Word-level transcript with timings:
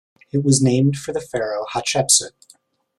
It 0.31 0.43
was 0.43 0.63
named 0.63 0.97
for 0.97 1.13
pharaoh 1.21 1.63
Hatshepsut. 1.73 2.31